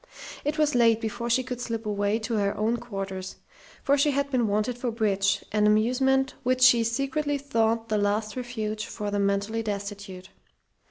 [0.43, 3.35] It was late before she could slip away to her own quarters,
[3.83, 8.35] for she had been wanted for bridge, an amusement which she secretly thought the last
[8.35, 10.31] refuge for the mentally destitute.